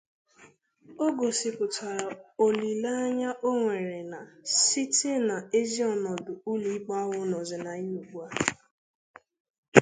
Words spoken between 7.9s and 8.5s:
ugbua